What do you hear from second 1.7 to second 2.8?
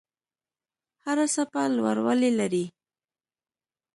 لوړوالی لري.